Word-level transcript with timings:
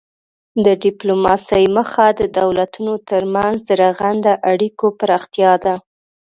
د 0.65 0.67
ډیپلوماسي 0.83 1.63
موخه 1.75 2.05
د 2.19 2.21
دولتونو 2.39 2.93
ترمنځ 3.09 3.57
د 3.67 3.69
رغنده 3.83 4.33
اړیکو 4.51 4.85
پراختیا 4.99 5.53
ده 5.63 5.75